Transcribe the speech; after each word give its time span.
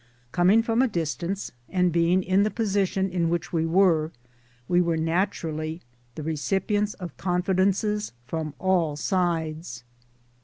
Coming 0.31 0.63
from 0.63 0.81
a 0.81 0.87
distance 0.87 1.51
and 1.69 1.91
being 1.91 2.23
in 2.23 2.41
the 2.41 2.49
position 2.49 3.07
in 3.11 3.29
which 3.29 3.53
we 3.53 3.67
were, 3.67 4.11
we 4.67 4.81
were 4.81 4.97
naturally 4.97 5.79
the 6.15 6.23
recipients 6.23 6.95
of 6.95 7.15
con 7.17 7.43
fidences 7.43 8.11
from 8.25 8.55
all 8.57 8.95
sides. 8.95 9.83